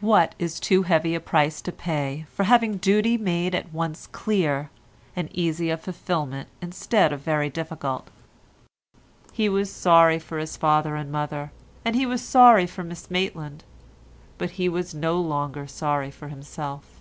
[0.00, 4.68] What is too heavy a price to pay for having duty made at once clear
[5.14, 8.08] and easy of fulfilment instead of very difficult?
[9.32, 11.52] He was sorry for his father and mother,
[11.84, 13.62] and he was sorry for Miss Maitland,
[14.38, 17.00] but he was no longer sorry for himself.